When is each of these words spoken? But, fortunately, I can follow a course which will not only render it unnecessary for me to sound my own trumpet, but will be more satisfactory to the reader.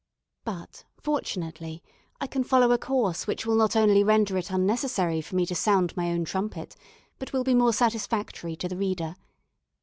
But, 0.45 0.83
fortunately, 0.99 1.83
I 2.19 2.25
can 2.25 2.43
follow 2.43 2.71
a 2.71 2.79
course 2.79 3.27
which 3.27 3.45
will 3.45 3.53
not 3.53 3.75
only 3.75 4.03
render 4.03 4.35
it 4.35 4.49
unnecessary 4.49 5.21
for 5.21 5.35
me 5.35 5.45
to 5.45 5.53
sound 5.53 5.95
my 5.95 6.09
own 6.09 6.25
trumpet, 6.25 6.75
but 7.19 7.33
will 7.33 7.43
be 7.43 7.53
more 7.53 7.71
satisfactory 7.71 8.55
to 8.55 8.67
the 8.67 8.77
reader. 8.77 9.15